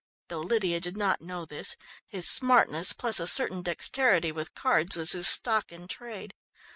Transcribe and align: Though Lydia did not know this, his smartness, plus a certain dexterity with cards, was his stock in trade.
Though 0.29 0.39
Lydia 0.39 0.79
did 0.79 0.97
not 0.97 1.21
know 1.21 1.45
this, 1.45 1.75
his 2.07 2.27
smartness, 2.27 2.91
plus 2.91 3.19
a 3.19 3.27
certain 3.27 3.61
dexterity 3.61 4.31
with 4.31 4.55
cards, 4.55 4.95
was 4.95 5.11
his 5.11 5.27
stock 5.27 5.71
in 5.71 5.87
trade. 5.87 6.33